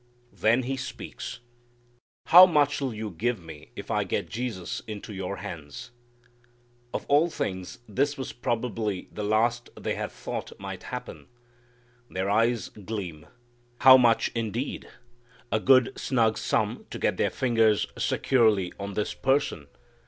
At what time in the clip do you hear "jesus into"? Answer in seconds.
4.31-5.13